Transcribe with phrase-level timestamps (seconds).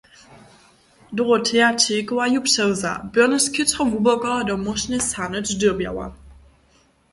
[1.13, 6.05] Doroteja Čejkowa ju přewza, byrnjež chětro hłuboko do móšnje sahnyć dyrbjała.